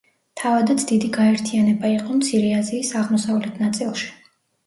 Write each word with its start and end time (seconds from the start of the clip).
თავადაც 0.39 0.85
დიდი 0.91 1.09
გაერთიანება 1.17 1.91
იყო 1.97 2.17
მცირე 2.21 2.49
აზიის 2.61 2.89
აღმოსავლეთ 3.03 3.59
ნაწილში. 3.65 4.09